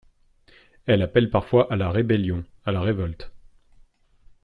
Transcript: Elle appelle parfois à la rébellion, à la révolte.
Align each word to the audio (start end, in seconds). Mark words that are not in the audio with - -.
Elle 0.87 1.03
appelle 1.03 1.29
parfois 1.29 1.71
à 1.71 1.75
la 1.75 1.91
rébellion, 1.91 2.43
à 2.65 2.71
la 2.71 2.81
révolte. 2.81 3.29